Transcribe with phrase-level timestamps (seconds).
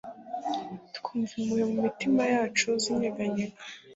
[0.95, 3.57] Twumva impuhwe mumitima yacu zinyeganyega